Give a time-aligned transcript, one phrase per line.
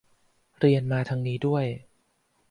[0.59, 1.65] เรียนมาทางนี้ด้วย